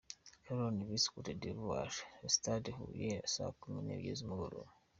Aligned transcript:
Cameroun 0.45 0.77
vs 0.87 1.05
Cote 1.13 1.33
d’Ivoire, 1.41 1.95
Stade 2.35 2.71
Huye 2.77 3.11
saa 3.33 3.55
kumi 3.59 3.79
n’ebyiri 3.81 4.17
z’umugoroba. 4.19 4.71